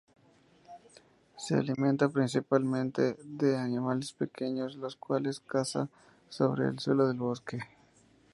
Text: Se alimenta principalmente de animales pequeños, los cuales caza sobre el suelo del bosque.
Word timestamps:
Se 1.37 1.53
alimenta 1.53 2.09
principalmente 2.09 3.17
de 3.23 3.55
animales 3.59 4.13
pequeños, 4.13 4.75
los 4.77 4.95
cuales 4.95 5.39
caza 5.41 5.89
sobre 6.27 6.65
el 6.67 6.79
suelo 6.79 7.07
del 7.07 7.17
bosque. 7.17 7.59